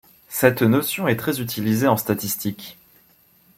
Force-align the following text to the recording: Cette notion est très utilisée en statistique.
Cette 0.29 0.63
notion 0.63 1.07
est 1.07 1.15
très 1.15 1.41
utilisée 1.41 1.87
en 1.87 1.95
statistique. 1.95 2.79